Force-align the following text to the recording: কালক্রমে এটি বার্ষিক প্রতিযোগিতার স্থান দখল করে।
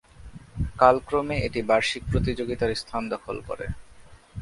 কালক্রমে 0.79 1.35
এটি 1.47 1.59
বার্ষিক 1.69 2.03
প্রতিযোগিতার 2.11 2.71
স্থান 2.81 3.03
দখল 3.13 3.37
করে। 3.49 3.65